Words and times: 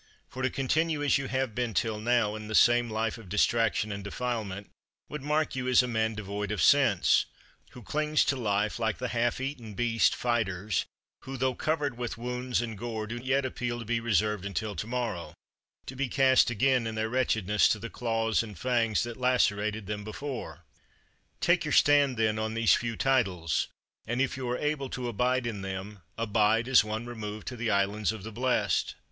For 0.27 0.41
to 0.41 0.49
continue 0.49 1.03
as 1.03 1.19
you 1.19 1.27
have 1.27 1.53
been 1.53 1.75
till 1.75 1.99
now, 1.99 2.33
in 2.33 2.47
the 2.47 2.55
same 2.55 2.89
life 2.89 3.19
of 3.19 3.29
distraction 3.29 3.91
and 3.91 4.03
defilement, 4.03 4.67
would 5.09 5.21
mark 5.21 5.55
you 5.55 5.67
as 5.67 5.83
a 5.83 5.87
man 5.87 6.15
devoid 6.15 6.49
of 6.51 6.59
sense, 6.59 7.27
who 7.73 7.83
clings 7.83 8.25
to 8.25 8.35
life 8.35 8.79
like 8.79 8.97
the 8.97 9.09
half 9.09 9.39
eaten 9.39 9.75
beast 9.75 10.15
fighters, 10.15 10.87
who, 11.19 11.37
though 11.37 11.53
covered 11.53 11.99
with 11.99 12.17
wounds 12.17 12.63
and 12.63 12.79
gore, 12.79 13.05
do 13.05 13.17
yet 13.17 13.45
appeal 13.45 13.77
to 13.77 13.85
be 13.85 13.99
reserved 13.99 14.43
until 14.43 14.75
tomorrow, 14.75 15.35
to 15.85 15.95
be 15.95 16.07
cast 16.09 16.49
again 16.49 16.87
in 16.87 16.95
their 16.95 17.07
wretchedness 17.09 17.67
to 17.67 17.77
the 17.77 17.87
claws 17.91 18.41
and 18.41 18.57
fangs 18.57 19.03
that 19.03 19.17
lacerated 19.17 19.85
them 19.85 20.03
before. 20.03 20.65
Take 21.41 21.63
your 21.63 21.73
stand 21.73 22.17
then 22.17 22.39
on 22.39 22.55
these 22.55 22.73
few 22.73 22.97
titles; 22.97 23.67
and 24.07 24.19
if 24.19 24.35
you 24.35 24.49
are 24.49 24.57
able 24.57 24.89
to 24.89 25.07
abide 25.09 25.45
in 25.45 25.61
them, 25.61 25.99
abide, 26.17 26.67
as 26.67 26.83
one 26.83 27.05
removed 27.05 27.45
to 27.49 27.55
the 27.55 27.69
Islands 27.69 28.11
of 28.11 28.23
the 28.23 28.31
Blest. 28.31 28.95